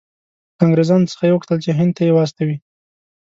[0.55, 2.57] له انګریزانو څخه یې وغوښتل چې هند ته یې واستوي.